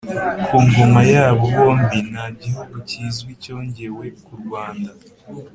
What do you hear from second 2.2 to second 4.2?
gihugu kizwi cyongewe